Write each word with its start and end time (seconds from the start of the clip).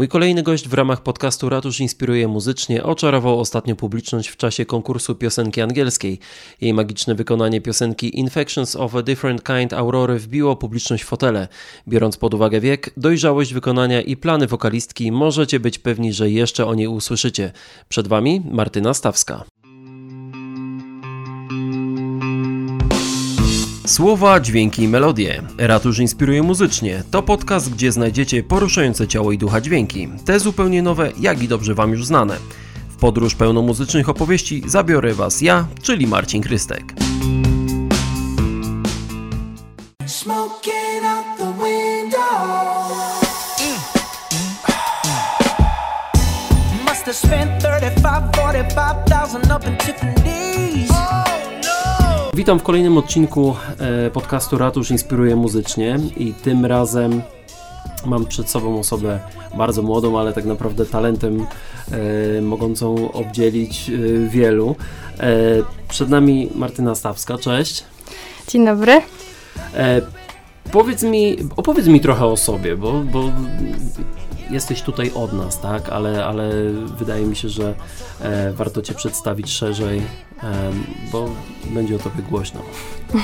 Mój 0.00 0.08
kolejny 0.08 0.42
gość 0.42 0.68
w 0.68 0.74
ramach 0.74 1.02
podcastu 1.02 1.48
Ratusz 1.48 1.80
Inspiruje 1.80 2.28
Muzycznie 2.28 2.84
oczarował 2.84 3.40
ostatnio 3.40 3.76
publiczność 3.76 4.28
w 4.28 4.36
czasie 4.36 4.66
konkursu 4.66 5.14
piosenki 5.14 5.60
angielskiej. 5.60 6.18
Jej 6.60 6.74
magiczne 6.74 7.14
wykonanie 7.14 7.60
piosenki 7.60 8.18
Infections 8.18 8.76
of 8.76 8.94
a 8.94 9.02
Different 9.02 9.42
Kind 9.42 9.72
Aurory 9.72 10.18
wbiło 10.18 10.56
publiczność 10.56 11.04
w 11.04 11.06
fotele. 11.06 11.48
Biorąc 11.88 12.16
pod 12.16 12.34
uwagę 12.34 12.60
wiek, 12.60 12.90
dojrzałość 12.96 13.54
wykonania 13.54 14.02
i 14.02 14.16
plany 14.16 14.46
wokalistki, 14.46 15.12
możecie 15.12 15.60
być 15.60 15.78
pewni, 15.78 16.12
że 16.12 16.30
jeszcze 16.30 16.66
o 16.66 16.74
niej 16.74 16.86
usłyszycie. 16.86 17.52
Przed 17.88 18.08
Wami 18.08 18.42
Martyna 18.50 18.94
Stawska. 18.94 19.44
Słowa, 23.90 24.40
dźwięki 24.40 24.82
i 24.82 24.88
melodie. 24.88 25.42
Ratusz 25.58 25.98
inspiruje 25.98 26.42
muzycznie. 26.42 27.02
To 27.10 27.22
podcast, 27.22 27.70
gdzie 27.70 27.92
znajdziecie 27.92 28.42
poruszające 28.42 29.08
ciało 29.08 29.32
i 29.32 29.38
ducha 29.38 29.60
dźwięki. 29.60 30.08
Te 30.24 30.40
zupełnie 30.40 30.82
nowe, 30.82 31.12
jak 31.20 31.42
i 31.42 31.48
dobrze 31.48 31.74
Wam 31.74 31.90
już 31.90 32.06
znane. 32.06 32.36
W 32.88 32.96
podróż 32.96 33.34
pełną 33.34 33.62
muzycznych 33.62 34.08
opowieści 34.08 34.62
zabiorę 34.66 35.14
Was 35.14 35.42
ja, 35.42 35.66
czyli 35.82 36.06
Marcin 36.06 36.42
Krystek. 36.42 36.94
Witam 52.40 52.58
w 52.58 52.62
kolejnym 52.62 52.98
odcinku 52.98 53.56
e, 53.78 54.10
podcastu 54.10 54.58
Ratusz 54.58 54.90
Inspiruje 54.90 55.36
Muzycznie 55.36 55.98
i 56.16 56.34
tym 56.34 56.66
razem 56.66 57.22
mam 58.06 58.26
przed 58.26 58.50
sobą 58.50 58.78
osobę 58.78 59.20
bardzo 59.56 59.82
młodą, 59.82 60.18
ale 60.18 60.32
tak 60.32 60.44
naprawdę 60.44 60.86
talentem 60.86 61.46
e, 62.38 62.42
mogącą 62.42 63.12
obdzielić 63.12 63.90
e, 63.90 64.28
wielu. 64.28 64.76
E, 65.20 65.32
przed 65.88 66.08
nami 66.08 66.50
Martyna 66.54 66.94
Stawska, 66.94 67.38
cześć. 67.38 67.84
Dzień 68.48 68.66
dobry. 68.66 69.00
Powiedz 70.72 71.02
mi, 71.02 71.36
opowiedz 71.56 71.86
mi 71.86 72.00
trochę 72.00 72.26
o 72.26 72.36
sobie, 72.36 72.76
bo, 72.76 72.92
bo 72.92 73.22
jesteś 74.50 74.82
tutaj 74.82 75.12
od 75.14 75.32
nas, 75.32 75.60
tak? 75.60 75.88
Ale, 75.88 76.24
ale 76.24 76.50
wydaje 76.98 77.26
mi 77.26 77.36
się, 77.36 77.48
że 77.48 77.74
e, 78.20 78.52
warto 78.52 78.82
Cię 78.82 78.94
przedstawić 78.94 79.50
szerzej, 79.50 79.98
e, 79.98 80.02
bo 81.12 81.28
będzie 81.64 81.96
o 81.96 81.98
Tobie 81.98 82.22
głośno. 82.22 82.60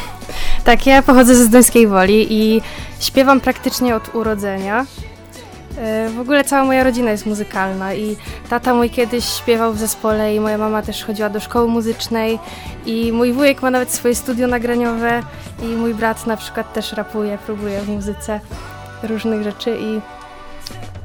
Tak, 0.64 0.86
ja 0.86 1.02
pochodzę 1.02 1.34
ze 1.34 1.44
Zduńskiej 1.44 1.86
Woli 1.86 2.26
i 2.30 2.62
śpiewam 3.00 3.40
praktycznie 3.40 3.96
od 3.96 4.14
urodzenia. 4.14 4.86
E, 5.78 6.08
w 6.08 6.20
ogóle 6.20 6.44
cała 6.44 6.64
moja 6.64 6.84
rodzina 6.84 7.10
jest 7.10 7.26
muzykalna 7.26 7.94
i 7.94 8.16
tata 8.50 8.74
mój 8.74 8.90
kiedyś 8.90 9.24
śpiewał 9.24 9.72
w 9.72 9.78
zespole 9.78 10.34
i 10.34 10.40
moja 10.40 10.58
mama 10.58 10.82
też 10.82 11.04
chodziła 11.04 11.30
do 11.30 11.40
szkoły 11.40 11.68
muzycznej 11.68 12.38
i 12.86 13.12
mój 13.12 13.32
wujek 13.32 13.62
ma 13.62 13.70
nawet 13.70 13.92
swoje 13.92 14.14
studio 14.14 14.46
nagraniowe 14.46 15.22
i 15.62 15.66
mój 15.66 15.94
brat 15.94 16.26
na 16.26 16.36
przykład 16.36 16.72
też 16.72 16.92
rapuje, 16.92 17.38
próbuje 17.46 17.80
w 17.80 17.88
muzyce 17.88 18.40
różnych 19.02 19.42
rzeczy 19.42 19.76
i 19.80 20.15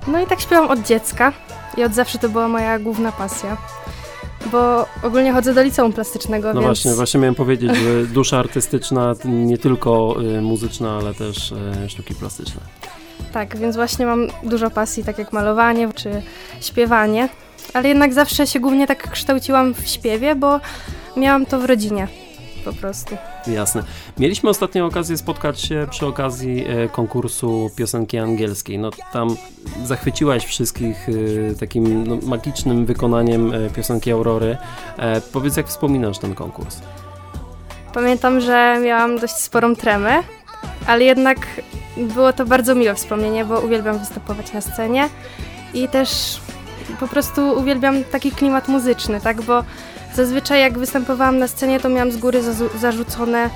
no 0.08 0.20
i 0.22 0.28
tak 0.28 0.42
śpiewam 0.42 0.72
od 0.72 0.82
dziecka 0.82 1.34
i 1.78 1.84
od 1.84 1.94
zawsze 1.94 2.18
to 2.20 2.30
była 2.30 2.48
moja 2.48 2.80
główna 2.80 3.12
pasja. 3.12 3.58
Bo 4.52 4.86
ogólnie 5.04 5.34
chodzę 5.34 5.54
do 5.54 5.64
liceum 5.64 5.94
plastycznego, 5.94 6.48
No 6.48 6.54
więc... 6.54 6.66
właśnie, 6.66 6.94
właśnie 6.94 7.20
miałem 7.20 7.36
powiedzieć, 7.36 7.76
że 7.76 8.06
dusza 8.08 8.40
artystyczna 8.40 9.14
nie 9.26 9.58
tylko 9.58 10.16
y, 10.38 10.42
muzyczna, 10.42 10.98
ale 11.02 11.14
też 11.14 11.52
y, 11.52 11.90
sztuki 11.90 12.16
plastyczne. 12.16 12.62
Tak, 13.34 13.58
więc 13.58 13.76
właśnie 13.76 14.06
mam 14.06 14.28
dużo 14.44 14.70
pasji, 14.72 15.04
tak 15.04 15.18
jak 15.18 15.34
malowanie 15.34 15.94
czy 15.94 16.22
śpiewanie, 16.62 17.30
ale 17.74 17.90
jednak 17.90 18.14
zawsze 18.14 18.48
się 18.48 18.60
głównie 18.60 18.88
tak 18.88 19.12
kształciłam 19.12 19.74
w 19.74 19.88
śpiewie, 19.88 20.36
bo 20.36 20.60
miałam 21.18 21.46
to 21.46 21.60
w 21.60 21.66
rodzinie 21.66 22.08
po 22.66 22.74
prostu. 22.74 23.18
Jasne. 23.47 23.83
Mieliśmy 24.17 24.49
ostatnio 24.49 24.86
okazję 24.86 25.17
spotkać 25.17 25.61
się 25.61 25.88
przy 25.89 26.05
okazji 26.05 26.66
e, 26.67 26.89
konkursu 26.89 27.71
piosenki 27.76 28.17
angielskiej. 28.17 28.80
No 28.80 28.89
tam 29.14 29.36
zachwyciłaś 29.83 30.45
wszystkich 30.45 31.10
e, 31.52 31.55
takim 31.55 32.08
no, 32.08 32.17
magicznym 32.23 32.86
wykonaniem 32.86 33.54
e, 33.54 33.70
piosenki 33.70 34.11
Aurory. 34.11 34.58
Powiedz, 35.33 35.58
jak 35.58 35.67
wspominasz 35.67 36.20
ten 36.20 36.36
konkurs? 36.36 36.80
Pamiętam, 37.93 38.42
że 38.42 38.80
miałam 38.83 39.20
dość 39.20 39.36
sporą 39.36 39.76
tremę, 39.76 40.23
ale 40.87 41.04
jednak 41.04 41.37
było 41.98 42.33
to 42.33 42.45
bardzo 42.45 42.76
miłe 42.76 42.95
wspomnienie, 42.95 43.45
bo 43.45 43.60
uwielbiam 43.60 43.99
występować 43.99 44.54
na 44.54 44.61
scenie 44.61 45.10
i 45.73 45.87
też 45.87 46.39
po 46.99 47.08
prostu 47.08 47.52
uwielbiam 47.60 48.04
taki 48.04 48.32
klimat 48.32 48.67
muzyczny, 48.67 49.21
tak, 49.21 49.42
bo 49.42 49.64
Zazwyczaj 50.16 50.61
jak 50.61 50.77
występowałam 50.77 51.38
na 51.38 51.48
scenie, 51.48 51.80
to 51.80 51.89
miałam 51.89 52.11
z 52.11 52.17
góry 52.17 52.42
zarzucone, 52.80 53.49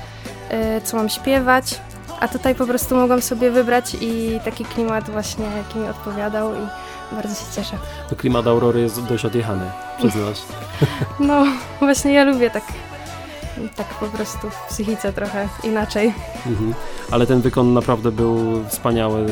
e, 0.48 0.80
co 0.80 0.96
mam 0.96 1.08
śpiewać, 1.08 1.80
a 2.20 2.28
tutaj 2.28 2.54
po 2.54 2.66
prostu 2.66 2.96
mogłam 2.96 3.22
sobie 3.22 3.50
wybrać 3.50 3.96
i 4.00 4.40
taki 4.44 4.64
klimat 4.64 5.10
właśnie, 5.10 5.44
jaki 5.56 5.78
mi 5.78 5.88
odpowiadał 5.88 6.54
i 6.54 6.66
bardzo 7.12 7.34
się 7.34 7.46
cieszę. 7.56 7.78
To 8.10 8.16
klimat 8.16 8.46
Aurory 8.46 8.80
jest 8.80 9.02
dość 9.02 9.24
odjechany, 9.24 9.70
przyznasz. 9.98 10.38
No, 11.20 11.44
właśnie 11.80 12.12
ja 12.12 12.24
lubię 12.24 12.50
tak 12.50 12.62
tak 13.76 13.86
po 13.86 14.06
prostu 14.06 14.50
w 14.50 14.68
psychice 14.68 15.12
trochę 15.12 15.48
inaczej. 15.64 16.14
Mhm. 16.46 16.74
Ale 17.10 17.26
ten 17.26 17.40
wykon 17.40 17.74
naprawdę 17.74 18.12
był 18.12 18.64
wspaniały. 18.68 19.26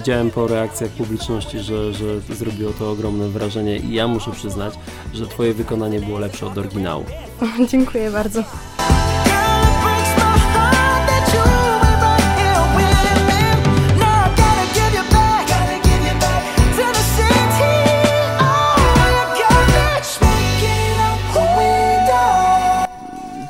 Widziałem 0.00 0.30
po 0.30 0.46
reakcjach 0.46 0.90
publiczności, 0.90 1.58
że, 1.58 1.92
że 1.92 2.20
zrobiło 2.20 2.72
to 2.72 2.90
ogromne 2.90 3.28
wrażenie 3.28 3.76
i 3.76 3.92
ja 3.92 4.08
muszę 4.08 4.30
przyznać, 4.30 4.74
że 5.14 5.26
twoje 5.26 5.54
wykonanie 5.54 6.00
było 6.00 6.18
lepsze 6.18 6.46
od 6.46 6.58
oryginału. 6.58 7.04
Dziękuję 7.70 8.10
bardzo. 8.10 8.44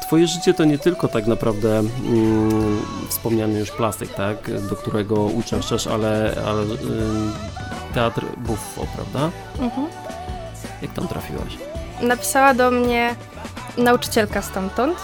Twoje 0.03 0.27
życie 0.27 0.55
to 0.55 0.65
nie 0.65 0.79
tylko 0.79 1.09
tak 1.09 1.27
naprawdę 1.27 1.79
mm, 1.79 3.00
wspomniany 3.21 3.59
już 3.59 3.71
plastyk, 3.71 4.15
tak, 4.15 4.37
do 4.69 4.77
którego 4.77 5.21
uczęszczasz, 5.23 5.87
ale, 5.87 6.35
ale 6.47 6.63
y, 6.63 6.67
teatr 7.95 8.25
Buffo, 8.37 8.87
prawda? 8.95 9.31
Mhm. 9.61 9.87
Jak 10.83 10.93
tam 10.93 11.09
trafiłaś? 11.09 11.59
Napisała 12.03 12.55
do 12.55 12.71
mnie 12.71 13.15
nauczycielka 13.77 14.43
stamtąd, 14.43 14.99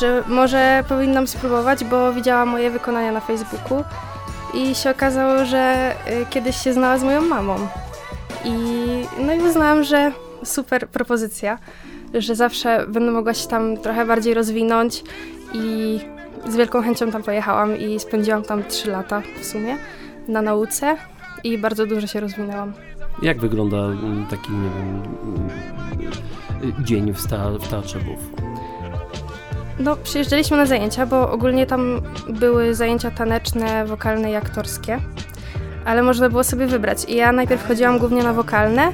że 0.00 0.24
może 0.28 0.84
powinnam 0.88 1.26
spróbować, 1.26 1.84
bo 1.84 2.12
widziała 2.12 2.46
moje 2.46 2.70
wykonania 2.70 3.12
na 3.12 3.20
Facebooku 3.20 3.84
i 4.54 4.74
się 4.74 4.90
okazało, 4.90 5.44
że 5.44 5.94
y, 6.22 6.26
kiedyś 6.30 6.56
się 6.56 6.72
znała 6.72 6.98
z 6.98 7.02
moją 7.02 7.20
mamą. 7.20 7.56
I 8.44 8.54
no 9.18 9.34
i 9.34 9.40
uznałam, 9.40 9.84
że 9.84 10.12
super 10.44 10.88
propozycja 10.88 11.58
że 12.14 12.34
zawsze 12.34 12.86
będę 12.88 13.10
mogła 13.10 13.34
się 13.34 13.48
tam 13.48 13.76
trochę 13.76 14.06
bardziej 14.06 14.34
rozwinąć 14.34 15.04
i 15.54 16.00
z 16.48 16.56
wielką 16.56 16.82
chęcią 16.82 17.10
tam 17.10 17.22
pojechałam 17.22 17.76
i 17.76 18.00
spędziłam 18.00 18.42
tam 18.42 18.64
3 18.64 18.90
lata 18.90 19.22
w 19.40 19.44
sumie 19.44 19.76
na 20.28 20.42
nauce 20.42 20.96
i 21.44 21.58
bardzo 21.58 21.86
dużo 21.86 22.06
się 22.06 22.20
rozwinęłam. 22.20 22.72
Jak 23.22 23.40
wygląda 23.40 23.76
mm, 23.76 24.26
taki 24.26 24.52
nie 24.52 24.70
wiem, 24.70 25.02
mm, 26.62 26.84
dzień 26.84 27.12
w, 27.12 27.20
sta, 27.20 27.50
w 27.50 27.68
Teatrze 27.68 27.98
Bów? 27.98 28.18
No, 29.78 29.96
przyjeżdżaliśmy 29.96 30.56
na 30.56 30.66
zajęcia, 30.66 31.06
bo 31.06 31.30
ogólnie 31.30 31.66
tam 31.66 32.00
były 32.28 32.74
zajęcia 32.74 33.10
taneczne, 33.10 33.86
wokalne 33.86 34.30
i 34.30 34.34
aktorskie, 34.34 34.98
ale 35.84 36.02
można 36.02 36.28
było 36.28 36.44
sobie 36.44 36.66
wybrać. 36.66 37.04
I 37.08 37.14
ja 37.16 37.32
najpierw 37.32 37.68
chodziłam 37.68 37.98
głównie 37.98 38.22
na 38.22 38.32
wokalne, 38.32 38.92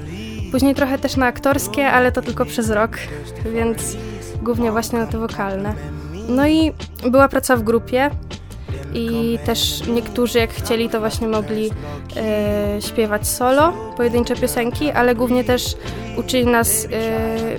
Później 0.50 0.74
trochę 0.74 0.98
też 0.98 1.16
na 1.16 1.26
aktorskie, 1.26 1.90
ale 1.90 2.12
to 2.12 2.22
tylko 2.22 2.44
przez 2.44 2.70
rok, 2.70 2.90
więc 3.52 3.96
głównie 4.42 4.72
właśnie 4.72 4.98
na 4.98 5.06
te 5.06 5.18
wokalne. 5.18 5.74
No 6.28 6.46
i 6.46 6.72
była 7.10 7.28
praca 7.28 7.56
w 7.56 7.62
grupie 7.62 8.10
i 8.94 9.38
też 9.44 9.86
niektórzy 9.86 10.38
jak 10.38 10.50
chcieli 10.50 10.88
to 10.88 11.00
właśnie 11.00 11.28
mogli 11.28 11.70
e, 12.16 12.82
śpiewać 12.82 13.26
solo, 13.28 13.72
pojedyncze 13.96 14.36
piosenki, 14.36 14.90
ale 14.90 15.14
głównie 15.14 15.44
też 15.44 15.76
uczyli 16.16 16.46
nas 16.46 16.84
e, 16.84 16.88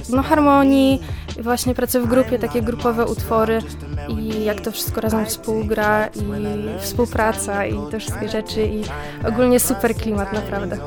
no, 0.10 0.24
harmonii, 0.24 1.02
właśnie 1.40 1.76
pracy 1.76 2.02
w 2.02 2.08
grupie, 2.08 2.40
takie 2.40 2.62
grupowe 2.62 3.06
utwory 3.06 3.60
i 4.10 4.44
jak 4.44 4.62
to 4.62 4.72
wszystko 4.72 5.02
razem 5.02 5.26
współgra 5.26 6.08
i 6.08 6.80
współpraca 6.82 7.66
i 7.66 7.76
te 7.92 8.00
wszystkie 8.00 8.30
rzeczy 8.30 8.66
i 8.66 8.84
ogólnie 9.28 9.60
super 9.60 9.96
klimat 9.96 10.34
naprawdę. 10.34 10.78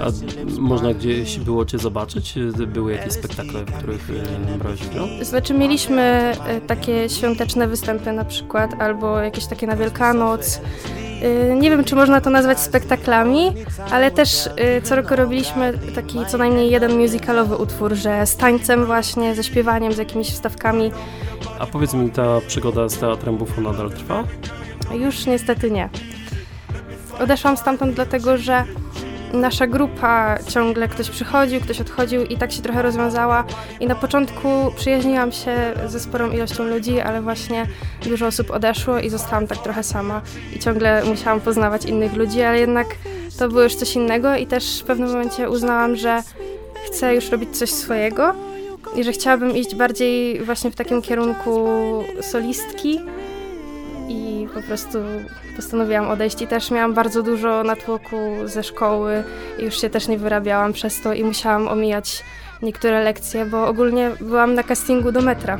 A 0.00 0.04
można 0.58 0.94
gdzieś 0.94 1.38
było 1.38 1.64
Cię 1.64 1.78
zobaczyć? 1.78 2.34
Były 2.66 2.92
jakieś 2.92 3.12
spektakle, 3.12 3.64
w 3.64 3.72
których 3.72 4.10
e, 4.54 4.58
brałeś 4.58 4.80
udział? 4.90 5.06
Znaczy 5.22 5.54
mieliśmy 5.54 6.02
e, 6.02 6.60
takie 6.60 7.08
świąteczne 7.08 7.68
występy 7.68 8.12
na 8.12 8.24
przykład 8.24 8.70
albo 8.78 9.18
jakieś 9.18 9.46
takie 9.46 9.66
na 9.66 9.76
Wielkanoc 9.76 10.60
Y, 11.22 11.54
nie 11.54 11.70
wiem, 11.70 11.84
czy 11.84 11.96
można 11.96 12.20
to 12.20 12.30
nazwać 12.30 12.60
spektaklami, 12.60 13.52
ale 13.90 14.10
też 14.10 14.48
co 14.82 14.96
roku 14.96 15.16
robiliśmy 15.16 15.78
taki 15.94 16.18
co 16.26 16.38
najmniej 16.38 16.70
jeden 16.70 16.98
musicalowy 16.98 17.56
utwór, 17.56 17.94
że 17.94 18.26
z 18.26 18.36
tańcem 18.36 18.86
właśnie, 18.86 19.34
ze 19.34 19.44
śpiewaniem, 19.44 19.92
z 19.92 19.98
jakimiś 19.98 20.30
wstawkami. 20.30 20.92
A 21.58 21.66
powiedz 21.66 21.94
mi, 21.94 22.10
ta 22.10 22.40
przygoda 22.46 22.88
z 22.88 22.98
teatrem 22.98 23.36
Bufo 23.36 23.60
nadal 23.60 23.90
trwa? 23.90 24.24
Już 24.94 25.26
niestety 25.26 25.70
nie. 25.70 25.88
Odeszłam 27.20 27.56
stamtąd 27.56 27.94
dlatego, 27.94 28.38
że 28.38 28.64
nasza 29.32 29.66
grupa 29.66 30.38
ciągle 30.48 30.88
ktoś 30.88 31.10
przychodził, 31.10 31.60
ktoś 31.60 31.80
odchodził 31.80 32.24
i 32.24 32.36
tak 32.36 32.52
się 32.52 32.62
trochę 32.62 32.82
rozwiązała. 32.82 33.44
I 33.80 33.86
na 33.86 33.94
początku 33.94 34.48
przyjaźniłam 34.76 35.32
się 35.32 35.56
ze 35.86 36.00
sporą 36.00 36.30
ilością 36.30 36.64
ludzi, 36.64 37.00
ale 37.00 37.22
właśnie 37.22 37.66
dużo 38.04 38.26
osób 38.26 38.50
odeszło 38.50 38.98
i 38.98 39.10
zostałam 39.10 39.46
tak 39.46 39.58
trochę 39.58 39.82
sama. 39.82 40.22
I 40.56 40.58
ciągle 40.58 41.04
musiałam 41.04 41.40
poznawać 41.40 41.84
innych 41.84 42.14
ludzi, 42.14 42.42
ale 42.42 42.58
jednak 42.58 42.86
to 43.38 43.48
było 43.48 43.62
już 43.62 43.74
coś 43.74 43.96
innego 43.96 44.36
i 44.36 44.46
też 44.46 44.80
w 44.80 44.84
pewnym 44.84 45.08
momencie 45.08 45.50
uznałam, 45.50 45.96
że 45.96 46.22
chcę 46.86 47.14
już 47.14 47.30
robić 47.30 47.58
coś 47.58 47.70
swojego 47.70 48.34
i 48.96 49.04
że 49.04 49.12
chciałabym 49.12 49.56
iść 49.56 49.74
bardziej 49.74 50.40
właśnie 50.44 50.70
w 50.70 50.76
takim 50.76 51.02
kierunku 51.02 51.68
solistki. 52.20 53.00
I 54.08 54.46
po 54.54 54.62
prostu 54.62 54.98
postanowiłam 55.56 56.08
odejść 56.08 56.42
i 56.42 56.46
też 56.46 56.70
miałam 56.70 56.94
bardzo 56.94 57.22
dużo 57.22 57.64
natłoku 57.64 58.16
ze 58.44 58.62
szkoły 58.62 59.24
i 59.58 59.62
już 59.62 59.80
się 59.80 59.90
też 59.90 60.08
nie 60.08 60.18
wyrabiałam 60.18 60.72
przez 60.72 61.00
to 61.00 61.14
i 61.14 61.24
musiałam 61.24 61.68
omijać 61.68 62.24
niektóre 62.62 63.04
lekcje, 63.04 63.46
bo 63.46 63.66
ogólnie 63.66 64.10
byłam 64.20 64.54
na 64.54 64.62
castingu 64.62 65.12
do 65.12 65.20
metra. 65.20 65.58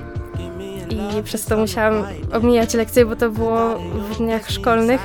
I 0.90 1.22
przez 1.22 1.44
to 1.44 1.56
musiałam 1.56 2.04
omijać 2.32 2.74
lekcje, 2.74 3.06
bo 3.06 3.16
to 3.16 3.30
było 3.30 3.78
w 3.78 4.16
dniach 4.16 4.50
szkolnych. 4.50 5.00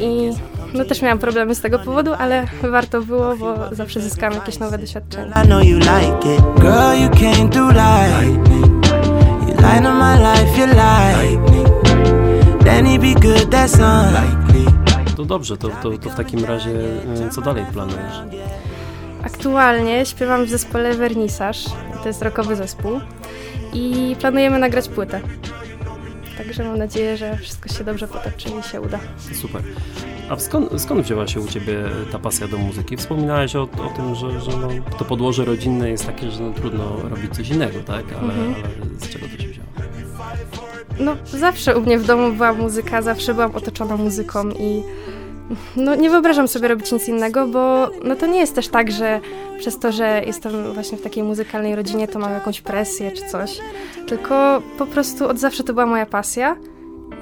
I 0.00 0.30
no 0.74 0.84
też 0.84 1.02
miałam 1.02 1.18
problemy 1.18 1.54
z 1.54 1.60
tego 1.60 1.78
powodu, 1.78 2.12
ale 2.18 2.46
warto 2.70 3.02
było, 3.02 3.36
bo 3.36 3.54
zawsze 3.72 4.00
zyskałam 4.00 4.34
jakieś 4.34 4.58
nowe 4.58 4.78
doświadczenie. 4.78 5.32
I 5.44 5.46
know 5.46 5.64
you 5.64 5.78
like 5.78 6.34
it. 6.34 6.42
Girl, 6.60 7.02
you 7.02 7.10
came 7.10 7.48
to 7.50 7.68
life. 7.68 8.24
You 9.48 9.54
light 9.54 9.80
up 9.80 9.94
my 9.94 10.18
life, 10.18 10.58
you 10.58 10.66
like 10.66 11.58
to 15.16 15.24
dobrze, 15.24 15.56
to, 15.56 15.68
to, 15.68 15.98
to 15.98 16.10
w 16.10 16.14
takim 16.14 16.44
razie 16.44 16.70
y, 16.70 17.30
co 17.30 17.40
dalej 17.40 17.64
planujesz? 17.72 18.14
Aktualnie 19.24 20.06
śpiewam 20.06 20.44
w 20.44 20.50
zespole 20.50 20.94
Vernisaż, 20.94 21.64
to 22.02 22.08
jest 22.08 22.22
rokowy 22.22 22.56
zespół 22.56 23.00
i 23.72 24.16
planujemy 24.20 24.58
nagrać 24.58 24.88
płytę. 24.88 25.20
Także 26.38 26.64
mam 26.64 26.78
nadzieję, 26.78 27.16
że 27.16 27.36
wszystko 27.36 27.68
się 27.68 27.84
dobrze 27.84 28.08
potoczy 28.08 28.48
i 28.60 28.62
się 28.62 28.80
uda. 28.80 28.98
Super. 29.32 29.62
A 30.30 30.36
skąd, 30.36 30.80
skąd 30.80 31.00
wzięła 31.00 31.26
się 31.26 31.40
u 31.40 31.48
Ciebie 31.48 31.84
ta 32.12 32.18
pasja 32.18 32.48
do 32.48 32.58
muzyki? 32.58 32.96
Wspominałeś 32.96 33.56
o, 33.56 33.62
o 33.62 33.96
tym, 33.96 34.14
że, 34.14 34.40
że 34.40 34.50
no, 34.50 34.68
to 34.98 35.04
podłoże 35.04 35.44
rodzinne 35.44 35.90
jest 35.90 36.06
takie, 36.06 36.30
że 36.30 36.42
no, 36.42 36.52
trudno 36.52 36.96
robić 37.10 37.34
coś 37.34 37.48
innego, 37.48 37.78
tak? 37.86 38.04
Ale, 38.12 38.34
mhm. 38.34 38.54
ale 38.54 38.98
z 38.98 39.08
czego 39.08 39.26
to 39.26 39.42
się 39.42 39.48
wzięło? 39.48 39.68
no 41.00 41.16
zawsze 41.24 41.76
u 41.78 41.80
mnie 41.80 41.98
w 41.98 42.06
domu 42.06 42.32
była 42.32 42.52
muzyka, 42.52 43.02
zawsze 43.02 43.34
byłam 43.34 43.56
otoczona 43.56 43.96
muzyką 43.96 44.50
i 44.50 44.82
no 45.76 45.94
nie 45.94 46.10
wyobrażam 46.10 46.48
sobie 46.48 46.68
robić 46.68 46.92
nic 46.92 47.08
innego, 47.08 47.46
bo 47.46 47.90
no 48.04 48.16
to 48.16 48.26
nie 48.26 48.40
jest 48.40 48.54
też 48.54 48.68
tak, 48.68 48.92
że 48.92 49.20
przez 49.58 49.78
to, 49.78 49.92
że 49.92 50.22
jestem 50.26 50.72
właśnie 50.74 50.98
w 50.98 51.02
takiej 51.02 51.22
muzykalnej 51.22 51.76
rodzinie, 51.76 52.08
to 52.08 52.18
mam 52.18 52.32
jakąś 52.32 52.60
presję 52.60 53.12
czy 53.12 53.26
coś, 53.26 53.58
tylko 54.06 54.62
po 54.78 54.86
prostu 54.86 55.28
od 55.28 55.38
zawsze 55.38 55.64
to 55.64 55.72
była 55.72 55.86
moja 55.86 56.06
pasja 56.06 56.56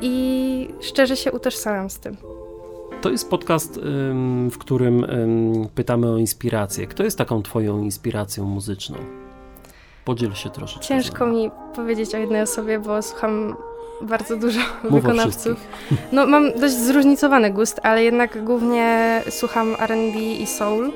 i 0.01 0.69
szczerze 0.81 1.17
się 1.17 1.33
utożsamiam 1.33 1.91
z 1.91 1.99
tym. 1.99 2.36
To 3.01 3.11
jest 3.11 3.31
podcast, 3.31 3.81
w 4.51 4.59
którym 4.59 5.07
pytamy 5.75 6.11
o 6.13 6.17
inspirację. 6.17 6.87
Kto 6.87 7.03
jest 7.03 7.19
taką 7.19 7.43
twoją 7.43 7.83
inspiracją 7.83 8.45
muzyczną? 8.45 8.97
Podziel 10.05 10.35
się 10.35 10.51
troszeczkę. 10.51 10.87
Ciężko 10.87 11.27
mi 11.27 11.51
powiedzieć 11.75 12.15
o 12.15 12.19
jednej 12.19 12.43
osobie, 12.43 12.79
bo 12.79 13.03
słucham 13.03 13.57
bardzo 14.03 14.37
dużo 14.37 14.61
Mów 14.91 15.03
wykonawców. 15.03 15.57
No, 16.13 16.27
mam 16.27 16.53
dość 16.53 16.75
zróżnicowany 16.75 17.51
gust, 17.51 17.81
ale 17.83 18.05
jednak 18.05 18.45
głównie 18.45 19.23
słucham 19.31 19.77
R&B 19.81 20.19
i 20.19 20.47
soul, 20.47 20.93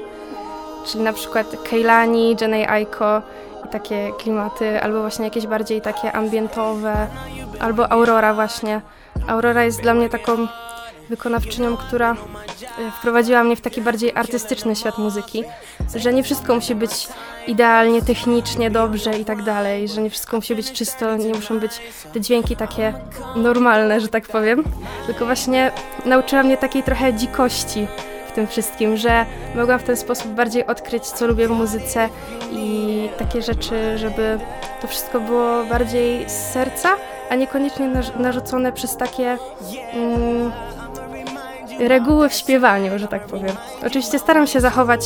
czyli 0.87 1.05
na 1.05 1.13
przykład 1.13 1.57
Keilani, 1.71 2.37
Jenny 2.41 2.69
Aiko 2.69 3.23
i 3.67 3.69
takie 3.69 4.13
klimaty, 4.19 4.83
albo 4.83 5.01
właśnie 5.01 5.25
jakieś 5.25 5.47
bardziej 5.47 5.81
takie 5.81 6.13
ambientowe, 6.13 7.07
albo 7.61 7.93
Aurora 7.93 8.35
właśnie. 8.35 8.81
Aurora 9.29 9.65
jest 9.65 9.83
dla 9.83 9.95
mnie 9.95 10.09
taką 10.09 10.33
wykonawczynią, 11.11 11.77
która 11.77 12.13
e, 12.13 12.17
wprowadziła 12.99 13.45
mnie 13.45 13.57
w 13.57 13.61
taki 13.61 13.81
bardziej 13.81 14.13
artystyczny 14.15 14.77
świat 14.77 14.99
muzyki, 14.99 15.45
że 15.95 16.13
nie 16.13 16.23
wszystko 16.23 16.55
musi 16.55 16.75
być 16.75 17.09
idealnie, 17.47 18.03
technicznie, 18.03 18.71
dobrze 18.71 19.19
i 19.19 19.25
tak 19.25 19.43
dalej, 19.43 19.89
że 19.89 20.03
nie 20.03 20.11
wszystko 20.11 20.37
musi 20.37 20.55
być 20.55 20.73
czysto, 20.73 21.17
nie 21.17 21.35
muszą 21.35 21.59
być 21.59 21.73
te 22.13 22.21
dźwięki 22.21 22.57
takie 22.57 22.95
normalne, 23.37 24.01
że 24.01 24.09
tak 24.09 24.29
powiem, 24.29 24.65
tylko 25.07 25.25
właśnie 25.25 25.73
nauczyła 26.05 26.43
mnie 26.43 26.57
takiej 26.57 26.83
trochę 26.83 27.15
dzikości 27.15 27.87
w 28.29 28.33
tym 28.33 28.47
wszystkim, 28.47 28.97
że 28.97 29.27
mogłam 29.55 29.79
w 29.79 29.83
ten 29.83 29.97
sposób 29.97 30.33
bardziej 30.33 30.67
odkryć, 30.67 31.07
co 31.07 31.27
lubię 31.27 31.49
w 31.49 31.51
muzyce 31.51 32.09
i 32.53 33.09
takie 33.19 33.43
rzeczy, 33.43 33.99
żeby 33.99 34.39
to 34.81 34.89
wszystko 34.89 35.21
było 35.21 35.65
bardziej 35.65 36.31
z 36.31 36.53
serca, 36.53 36.89
a 37.31 37.35
niekoniecznie 37.35 37.91
narzucone 38.19 38.73
przez 38.73 38.97
takie 38.97 39.39
mm, 39.93 40.53
reguły 41.89 42.29
w 42.29 42.35
śpiewaniu, 42.35 42.99
że 42.99 43.09
tak 43.09 43.27
powiem. 43.27 43.53
Oczywiście 43.87 44.19
staram 44.19 44.47
się 44.47 44.61
zachować 44.61 45.01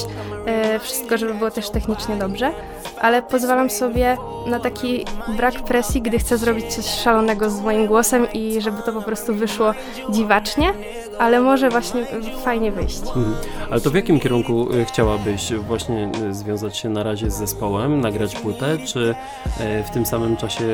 e, 0.46 0.78
wszystko, 0.78 1.18
żeby 1.18 1.34
było 1.34 1.50
też 1.50 1.70
technicznie 1.70 2.16
dobrze, 2.16 2.52
ale 3.00 3.22
pozwalam 3.22 3.70
sobie 3.70 4.16
na 4.46 4.60
taki 4.60 5.04
brak 5.36 5.54
presji, 5.54 6.02
gdy 6.02 6.18
chcę 6.18 6.38
zrobić 6.38 6.74
coś 6.74 6.84
szalonego 6.84 7.50
z 7.50 7.60
moim 7.60 7.86
głosem 7.86 8.26
i 8.32 8.60
żeby 8.60 8.82
to 8.82 8.92
po 8.92 9.02
prostu 9.02 9.34
wyszło 9.34 9.74
dziwacznie, 10.10 10.72
ale 11.18 11.40
może 11.40 11.70
właśnie 11.70 12.06
fajnie 12.44 12.72
wyjść. 12.72 13.00
Mhm. 13.00 13.34
Ale 13.70 13.80
to 13.80 13.90
w 13.90 13.94
jakim 13.94 14.20
kierunku 14.20 14.68
e, 14.72 14.84
chciałabyś 14.84 15.52
właśnie 15.52 16.10
e, 16.28 16.34
związać 16.34 16.76
się 16.76 16.88
na 16.88 17.02
razie 17.02 17.30
z 17.30 17.34
zespołem, 17.34 18.00
nagrać 18.00 18.36
płytę, 18.36 18.78
czy 18.78 19.14
e, 19.60 19.82
w 19.82 19.90
tym 19.90 20.06
samym 20.06 20.36
czasie 20.36 20.64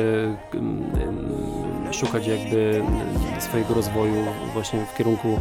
szukać 1.91 2.27
jakby 2.27 2.83
swojego 3.41 3.73
rozwoju 3.73 4.25
właśnie 4.53 4.85
w 4.93 4.97
kierunku 4.97 5.39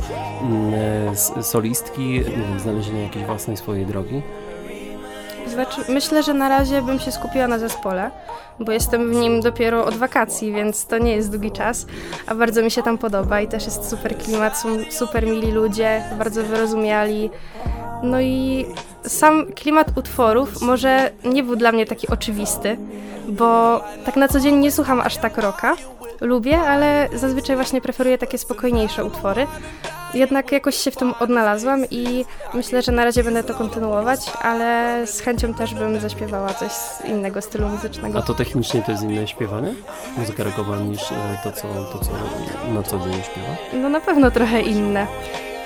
solistki, 1.42 2.22
znalezienia 2.58 3.02
jakiejś 3.02 3.24
własnej 3.24 3.56
swojej 3.56 3.86
drogi? 3.86 4.22
Znaczy, 5.46 5.80
myślę, 5.88 6.22
że 6.22 6.34
na 6.34 6.48
razie 6.48 6.82
bym 6.82 6.98
się 6.98 7.12
skupiła 7.12 7.48
na 7.48 7.58
zespole, 7.58 8.10
bo 8.60 8.72
jestem 8.72 9.10
w 9.10 9.14
nim 9.14 9.40
dopiero 9.40 9.84
od 9.84 9.94
wakacji, 9.94 10.52
więc 10.52 10.86
to 10.86 10.98
nie 10.98 11.16
jest 11.16 11.30
długi 11.30 11.50
czas, 11.50 11.86
a 12.26 12.34
bardzo 12.34 12.62
mi 12.62 12.70
się 12.70 12.82
tam 12.82 12.98
podoba 12.98 13.40
i 13.40 13.48
też 13.48 13.64
jest 13.64 13.88
super 13.88 14.18
klimat, 14.18 14.58
są 14.58 14.68
super 14.90 15.26
mili 15.26 15.52
ludzie, 15.52 16.02
bardzo 16.18 16.42
wyrozumiali. 16.42 17.30
No 18.02 18.20
i 18.20 18.66
sam 19.02 19.46
klimat 19.54 19.98
utworów 19.98 20.62
może 20.62 21.10
nie 21.24 21.42
był 21.42 21.56
dla 21.56 21.72
mnie 21.72 21.86
taki 21.86 22.08
oczywisty, 22.08 22.76
bo 23.28 23.80
tak 24.04 24.16
na 24.16 24.28
co 24.28 24.40
dzień 24.40 24.56
nie 24.56 24.72
słucham 24.72 25.00
aż 25.00 25.16
tak 25.16 25.38
roka. 25.38 25.76
Lubię, 26.20 26.58
ale 26.58 27.08
zazwyczaj 27.14 27.56
właśnie 27.56 27.80
preferuję 27.80 28.18
takie 28.18 28.38
spokojniejsze 28.38 29.04
utwory 29.04 29.46
jednak 30.14 30.52
jakoś 30.52 30.76
się 30.76 30.90
w 30.90 30.96
tym 30.96 31.14
odnalazłam 31.20 31.84
i 31.90 32.24
myślę, 32.54 32.82
że 32.82 32.92
na 32.92 33.04
razie 33.04 33.24
będę 33.24 33.44
to 33.44 33.54
kontynuować, 33.54 34.20
ale 34.42 35.02
z 35.06 35.20
chęcią 35.20 35.54
też 35.54 35.74
bym 35.74 36.00
zaśpiewała 36.00 36.54
coś 36.54 36.72
z 36.72 37.04
innego 37.04 37.42
stylu 37.42 37.68
muzycznego. 37.68 38.18
A 38.18 38.22
to 38.22 38.34
technicznie 38.34 38.82
to 38.82 38.92
jest 38.92 39.04
inne 39.04 39.28
śpiewanie? 39.28 39.74
Muzyka 40.16 40.44
rockowa 40.44 40.76
niż 40.76 41.12
e, 41.12 41.38
to, 41.44 41.52
co, 41.52 41.68
to, 41.92 41.98
co 41.98 42.10
na 42.74 42.82
co 42.82 42.98
dzień 42.98 43.22
śpiewa? 43.22 43.82
No 43.82 43.88
na 43.88 44.00
pewno 44.00 44.30
trochę 44.30 44.60
inne. 44.60 45.06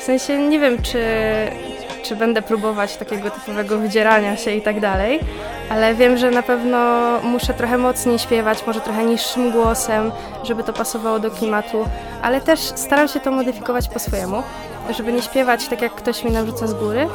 W 0.00 0.02
sensie 0.02 0.38
nie 0.48 0.58
wiem, 0.60 0.82
czy 0.82 0.98
czy 2.04 2.16
będę 2.16 2.42
próbować 2.42 2.96
takiego 2.96 3.30
typowego 3.30 3.78
wydzierania 3.78 4.36
się 4.36 4.50
i 4.50 4.62
tak 4.62 4.80
dalej, 4.80 5.20
ale 5.70 5.94
wiem, 5.94 6.16
że 6.16 6.30
na 6.30 6.42
pewno 6.42 6.78
muszę 7.22 7.54
trochę 7.54 7.78
mocniej 7.78 8.18
śpiewać, 8.18 8.66
może 8.66 8.80
trochę 8.80 9.04
niższym 9.04 9.50
głosem, 9.50 10.12
żeby 10.42 10.64
to 10.64 10.72
pasowało 10.72 11.18
do 11.18 11.30
klimatu, 11.30 11.88
ale 12.22 12.40
też 12.40 12.60
staram 12.60 13.08
się 13.08 13.20
to 13.20 13.30
modyfikować 13.30 13.88
po 13.88 13.98
swojemu, 13.98 14.42
żeby 14.90 15.12
nie 15.12 15.22
śpiewać 15.22 15.68
tak 15.68 15.82
jak 15.82 15.94
ktoś 15.94 16.24
mi 16.24 16.30
narzuca 16.30 16.66
z 16.66 16.74
góry, 16.74 17.08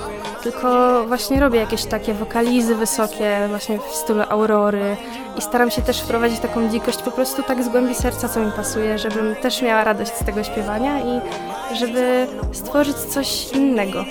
tylko 0.43 0.67
właśnie 1.07 1.39
robię 1.39 1.59
jakieś 1.59 1.85
takie 1.85 2.13
wokalizy 2.13 2.75
wysokie, 2.75 3.37
właśnie 3.49 3.79
w 3.79 3.95
stylu 3.95 4.23
Aurory 4.29 4.97
i 5.37 5.41
staram 5.41 5.71
się 5.71 5.81
też 5.81 6.01
wprowadzić 6.01 6.39
taką 6.39 6.69
dzikość 6.69 7.01
po 7.01 7.11
prostu 7.11 7.43
tak 7.43 7.63
z 7.63 7.69
głębi 7.69 7.95
serca, 7.95 8.29
co 8.29 8.39
mi 8.39 8.51
pasuje, 8.51 8.97
żebym 8.97 9.35
też 9.35 9.61
miała 9.61 9.83
radość 9.83 10.11
z 10.11 10.25
tego 10.25 10.43
śpiewania 10.43 10.99
i 10.99 11.21
żeby 11.75 12.27
stworzyć 12.51 12.95
coś 12.95 13.51
innego. 13.51 14.05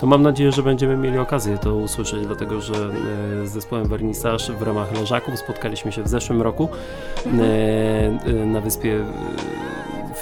To 0.00 0.06
mam 0.06 0.22
nadzieję, 0.22 0.52
że 0.52 0.62
będziemy 0.62 0.96
mieli 0.96 1.18
okazję 1.18 1.58
to 1.58 1.76
usłyszeć, 1.76 2.26
dlatego 2.26 2.60
że 2.60 2.74
e, 2.74 3.46
z 3.46 3.50
zespołem 3.50 3.88
Vernissage 3.88 4.52
w 4.58 4.62
ramach 4.62 4.92
Leżaków 5.00 5.38
spotkaliśmy 5.38 5.92
się 5.92 6.02
w 6.02 6.08
zeszłym 6.08 6.42
roku 6.42 6.68
e, 7.26 7.30
e, 7.30 8.32
na 8.32 8.60
wyspie 8.60 9.04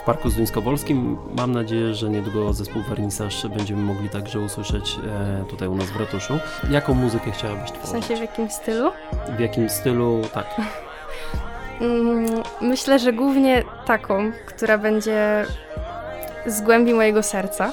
Parku 0.07 0.31
Zduńskowolskim. 0.31 1.17
Mam 1.37 1.53
nadzieję, 1.53 1.95
że 1.95 2.11
niedługo 2.11 2.53
zespół 2.53 2.83
Vernissage 2.83 3.49
będziemy 3.57 3.83
mogli 3.83 4.09
także 4.09 4.41
usłyszeć 4.41 4.97
tutaj 5.49 5.69
u 5.69 5.75
nas 5.75 5.91
w 5.91 5.97
ratuszu. 5.97 6.39
Jaką 6.71 6.95
muzykę 6.95 7.31
chciałabyś 7.31 7.73
tworzyć? 7.73 7.87
W 7.87 7.89
sensie 7.89 8.17
w 8.17 8.21
jakim 8.21 8.51
stylu? 8.51 8.91
W 9.37 9.41
jakim 9.41 9.71
stylu, 9.71 10.23
tak. 10.35 10.47
Mm, 11.81 12.43
myślę, 12.61 12.99
że 12.99 13.13
głównie 13.13 13.65
taką, 13.87 14.33
która 14.47 14.79
będzie 14.79 15.47
z 16.47 16.61
głębi 16.61 16.95
mojego 16.95 17.23
serca 17.23 17.73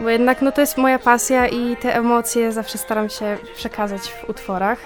bo 0.00 0.10
jednak 0.10 0.42
no, 0.42 0.52
to 0.52 0.60
jest 0.60 0.76
moja 0.76 0.98
pasja 0.98 1.48
i 1.48 1.76
te 1.76 1.96
emocje 1.96 2.52
zawsze 2.52 2.78
staram 2.78 3.08
się 3.08 3.38
przekazać 3.54 4.00
w 4.00 4.30
utworach. 4.30 4.78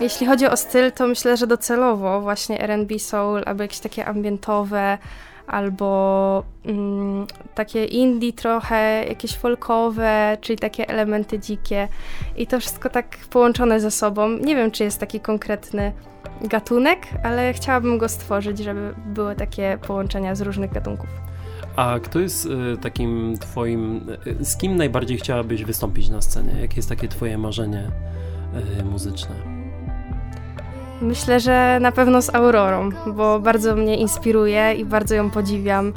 Jeśli 0.00 0.26
chodzi 0.26 0.46
o 0.46 0.56
styl, 0.56 0.92
to 0.92 1.06
myślę, 1.06 1.36
że 1.36 1.46
docelowo 1.46 2.20
właśnie 2.20 2.60
R&B 2.60 2.98
soul 2.98 3.42
albo 3.46 3.62
jakieś 3.62 3.78
takie 3.78 4.06
ambientowe, 4.06 4.98
albo 5.46 6.44
mm, 6.64 7.26
takie 7.54 7.84
indie 7.84 8.32
trochę, 8.32 9.04
jakieś 9.08 9.36
folkowe, 9.36 10.38
czyli 10.40 10.58
takie 10.58 10.88
elementy 10.88 11.38
dzikie 11.38 11.88
i 12.36 12.46
to 12.46 12.60
wszystko 12.60 12.90
tak 12.90 13.18
połączone 13.30 13.80
ze 13.80 13.90
sobą. 13.90 14.28
Nie 14.28 14.56
wiem, 14.56 14.70
czy 14.70 14.84
jest 14.84 15.00
taki 15.00 15.20
konkretny 15.20 15.92
gatunek, 16.40 17.06
ale 17.24 17.52
chciałabym 17.52 17.98
go 17.98 18.08
stworzyć, 18.08 18.58
żeby 18.58 18.94
były 19.06 19.34
takie 19.34 19.78
połączenia 19.86 20.34
z 20.34 20.40
różnych 20.40 20.72
gatunków. 20.72 21.08
A 21.76 21.98
kto 22.02 22.20
jest 22.20 22.46
y, 22.46 22.76
takim 22.76 23.38
twoim, 23.40 24.10
y, 24.40 24.44
z 24.44 24.56
kim 24.56 24.76
najbardziej 24.76 25.18
chciałabyś 25.18 25.64
wystąpić 25.64 26.08
na 26.08 26.22
scenie? 26.22 26.60
Jakie 26.60 26.76
jest 26.76 26.88
takie 26.88 27.08
twoje 27.08 27.38
marzenie 27.38 27.90
y, 28.80 28.84
muzyczne? 28.84 29.55
Myślę, 31.00 31.40
że 31.40 31.78
na 31.80 31.92
pewno 31.92 32.22
z 32.22 32.34
Aurorą, 32.34 32.90
bo 33.06 33.40
bardzo 33.40 33.76
mnie 33.76 33.96
inspiruje 33.96 34.74
i 34.74 34.84
bardzo 34.84 35.14
ją 35.14 35.30
podziwiam 35.30 35.92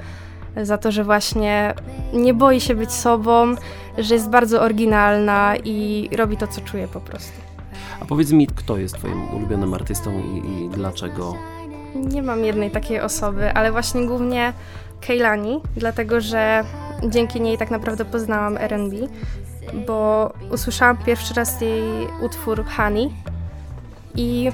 za 0.64 0.78
to, 0.78 0.92
że 0.92 1.04
właśnie 1.04 1.74
nie 2.14 2.34
boi 2.34 2.62
się 2.62 2.76
być 2.76 2.92
sobą, 2.92 3.56
że 3.98 4.14
jest 4.14 4.30
bardzo 4.30 4.62
oryginalna 4.62 5.56
i 5.64 6.10
robi 6.18 6.38
to, 6.38 6.48
co 6.48 6.62
czuje 6.62 6.88
po 6.88 7.00
prostu. 7.00 7.42
A 8.02 8.06
powiedz 8.06 8.32
mi, 8.32 8.48
kto 8.48 8.78
jest 8.78 8.96
twoim 8.96 9.34
ulubionym 9.34 9.74
artystą 9.74 10.12
i, 10.20 10.38
i 10.66 10.70
dlaczego? 10.70 11.34
Nie 11.96 12.24
mam 12.24 12.46
jednej 12.46 12.72
takiej 12.72 13.00
osoby, 13.02 13.54
ale 13.54 13.72
właśnie 13.72 14.08
głównie 14.08 14.54
Keilani, 15.02 15.62
dlatego 15.76 16.22
że 16.22 16.64
dzięki 17.08 17.42
niej 17.42 17.58
tak 17.58 17.72
naprawdę 17.72 18.06
poznałam 18.06 18.58
R&B, 18.58 18.96
bo 19.88 20.32
usłyszałam 20.52 20.98
pierwszy 20.98 21.34
raz 21.34 21.62
jej 21.62 21.84
utwór 22.22 22.66
Honey 22.66 23.10
i 24.16 24.52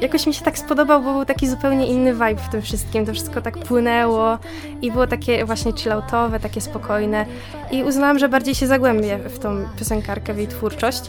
jakoś 0.00 0.26
mi 0.26 0.34
się 0.34 0.44
tak 0.44 0.58
spodobał, 0.58 1.02
bo 1.02 1.12
był 1.12 1.24
taki 1.24 1.48
zupełnie 1.48 1.86
inny 1.86 2.12
vibe 2.12 2.36
w 2.36 2.48
tym 2.48 2.62
wszystkim. 2.62 3.06
To 3.06 3.12
wszystko 3.12 3.42
tak 3.42 3.58
płynęło 3.58 4.38
i 4.82 4.92
było 4.92 5.06
takie 5.06 5.44
właśnie 5.44 5.72
chilloutowe, 5.72 6.40
takie 6.40 6.60
spokojne. 6.60 7.26
I 7.70 7.84
uznałam, 7.84 8.18
że 8.18 8.28
bardziej 8.28 8.54
się 8.54 8.66
zagłębię 8.66 9.18
w 9.18 9.38
tą 9.38 9.68
piosenkarkę, 9.78 10.34
w 10.34 10.38
jej 10.38 10.48
twórczość. 10.48 11.02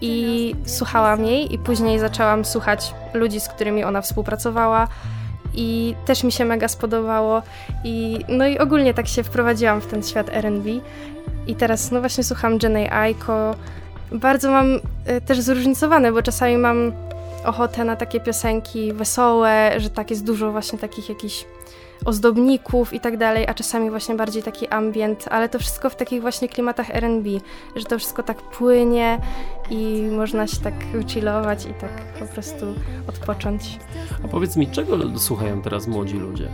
I 0.00 0.54
słuchałam 0.66 1.24
jej 1.24 1.54
i 1.54 1.58
później 1.58 1.98
zaczęłam 1.98 2.44
słuchać 2.44 2.94
ludzi, 3.14 3.40
z 3.40 3.48
którymi 3.48 3.84
ona 3.84 4.02
współpracowała 4.02 4.88
i 5.54 5.94
też 6.06 6.24
mi 6.24 6.32
się 6.32 6.44
mega 6.44 6.68
spodobało 6.68 7.42
i 7.84 8.24
no 8.28 8.46
i 8.46 8.58
ogólnie 8.58 8.94
tak 8.94 9.08
się 9.08 9.22
wprowadziłam 9.22 9.80
w 9.80 9.86
ten 9.86 10.02
świat 10.02 10.28
R&B 10.32 10.70
i 11.46 11.54
teraz 11.54 11.90
no 11.90 12.00
właśnie 12.00 12.24
słucham 12.24 12.58
Jenny 12.62 12.92
Aiko. 12.92 13.54
Bardzo 14.12 14.50
mam 14.50 14.74
y, 14.76 14.80
też 15.26 15.40
zróżnicowane, 15.40 16.12
bo 16.12 16.22
czasami 16.22 16.56
mam 16.56 16.92
ochotę 17.44 17.84
na 17.84 17.96
takie 17.96 18.20
piosenki 18.20 18.92
wesołe, 18.92 19.72
że 19.76 19.90
tak 19.90 20.10
jest 20.10 20.24
dużo 20.24 20.52
właśnie 20.52 20.78
takich 20.78 21.08
jakichś 21.08 21.44
ozdobników 22.04 22.92
i 22.92 23.00
tak 23.00 23.16
dalej, 23.16 23.46
a 23.46 23.54
czasami 23.54 23.90
właśnie 23.90 24.14
bardziej 24.14 24.42
taki 24.42 24.68
ambient, 24.68 25.24
ale 25.30 25.48
to 25.48 25.58
wszystko 25.58 25.90
w 25.90 25.96
takich 25.96 26.20
właśnie 26.20 26.48
klimatach 26.48 26.90
R&B, 26.90 27.30
że 27.76 27.84
to 27.84 27.98
wszystko 27.98 28.22
tak 28.22 28.42
płynie 28.42 29.18
i 29.70 30.08
można 30.12 30.46
się 30.46 30.56
tak 30.56 30.74
chillować 31.08 31.64
i 31.64 31.74
tak 31.74 31.90
po 32.18 32.26
prostu 32.26 32.66
odpocząć. 33.08 33.78
A 34.24 34.28
powiedz 34.28 34.56
mi, 34.56 34.66
czego 34.70 35.18
słuchają 35.18 35.62
teraz 35.62 35.86
młodzi 35.86 36.14
ludzie? 36.16 36.48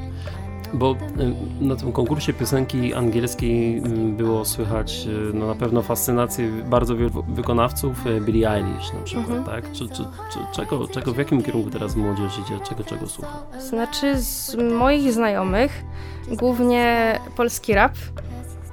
Bo 0.74 0.92
y, 0.92 1.64
na 1.64 1.76
tym 1.76 1.92
konkursie 1.92 2.32
piosenki 2.32 2.94
angielskiej 2.94 3.78
mm, 3.78 4.16
było 4.16 4.44
słychać 4.44 5.06
y, 5.06 5.34
no 5.34 5.46
na 5.46 5.54
pewno 5.54 5.82
fascynację 5.82 6.48
bardzo 6.48 6.96
wielu 6.96 7.10
wykonawców, 7.28 8.06
y, 8.06 8.20
Billie 8.20 8.50
Eilish 8.50 8.92
na 8.92 9.00
przykład, 9.04 9.28
mhm. 9.28 9.44
tak? 9.44 9.72
Czy, 9.72 9.88
czy, 9.88 10.04
czy, 10.32 10.38
czego, 10.52 10.88
czego, 10.88 11.12
w 11.12 11.18
jakim 11.18 11.42
kierunku 11.42 11.70
teraz 11.70 11.96
młodzież 11.96 12.38
idzie, 12.38 12.58
czego, 12.68 12.84
czego 12.84 13.06
słucha? 13.06 13.42
Znaczy 13.60 14.20
z 14.20 14.56
moich 14.78 15.12
znajomych 15.12 15.84
głównie 16.28 17.18
polski 17.36 17.74
rap, 17.74 17.92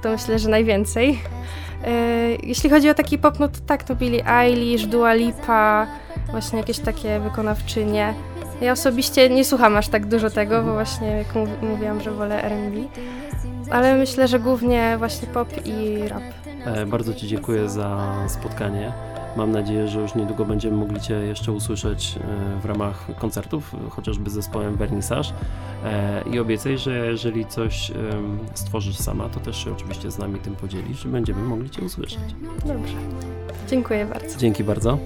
to 0.02 0.10
myślę, 0.10 0.38
że 0.38 0.48
najwięcej. 0.48 1.20
Jeśli 2.42 2.70
chodzi 2.70 2.90
o 2.90 2.94
taki 2.94 3.18
pop, 3.18 3.38
no 3.38 3.48
to 3.48 3.58
tak, 3.66 3.84
to 3.84 3.94
Billie 3.94 4.26
Eilish, 4.26 4.86
Dua 4.86 5.14
Lipa, 5.14 5.86
właśnie 6.30 6.58
jakieś 6.58 6.78
takie 6.78 7.20
wykonawczynie. 7.20 8.14
Ja 8.62 8.72
osobiście 8.72 9.30
nie 9.30 9.44
słucham 9.44 9.76
aż 9.76 9.88
tak 9.88 10.06
dużo 10.06 10.30
tego, 10.30 10.62
bo 10.62 10.72
właśnie 10.72 11.08
jak 11.08 11.26
mówiłam, 11.62 12.00
że 12.00 12.10
wolę 12.10 12.42
R&B, 12.44 12.76
ale 13.70 13.96
myślę, 13.96 14.28
że 14.28 14.40
głównie 14.40 14.94
właśnie 14.98 15.28
pop 15.28 15.48
i 15.64 16.08
rap. 16.08 16.22
E, 16.64 16.86
bardzo 16.86 17.14
Ci 17.14 17.28
dziękuję 17.28 17.68
za 17.68 18.14
spotkanie. 18.28 18.92
Mam 19.36 19.52
nadzieję, 19.52 19.88
że 19.88 20.00
już 20.00 20.14
niedługo 20.14 20.44
będziemy 20.44 20.76
mogli 20.76 21.00
Cię 21.00 21.14
jeszcze 21.14 21.52
usłyszeć 21.52 22.14
e, 22.16 22.60
w 22.60 22.64
ramach 22.64 23.06
koncertów, 23.18 23.72
chociażby 23.90 24.30
z 24.30 24.32
zespołem 24.32 24.76
Vernissage. 24.76 25.28
E, 25.84 26.22
I 26.32 26.38
obiecaj, 26.38 26.78
że 26.78 27.06
jeżeli 27.06 27.46
coś 27.46 27.92
stworzysz 28.54 28.96
sama, 28.96 29.28
to 29.28 29.40
też 29.40 29.64
się 29.64 29.72
oczywiście 29.72 30.10
z 30.10 30.18
nami 30.18 30.38
tym 30.38 30.56
podzielisz 30.56 31.04
i 31.04 31.08
będziemy 31.08 31.42
mogli 31.42 31.70
Cię 31.70 31.82
usłyszeć. 31.82 32.18
Dobrze. 32.66 32.94
Dziękuję 33.68 34.06
bardzo. 34.06 34.38
Dzięki 34.38 34.64
bardzo. 34.64 34.98